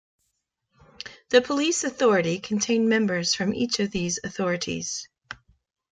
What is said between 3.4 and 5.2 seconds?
each of these authorities.